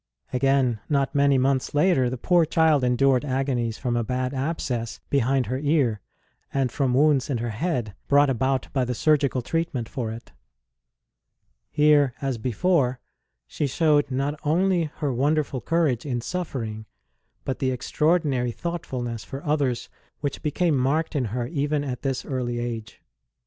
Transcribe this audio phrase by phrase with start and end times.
[0.33, 5.45] Again, not many months later, the poor child endured agonies from a bad abscess behind
[5.45, 6.01] her ear,
[6.51, 10.31] and from wounds in her head brought about by the surgical treatment for it.
[11.69, 12.99] Here, as before,
[13.45, 16.87] she showed not only her wonderful courage in suffering,
[17.45, 19.87] but the extraordinary thoughtfulness for others
[20.19, 23.03] which became marked in her even at this early age.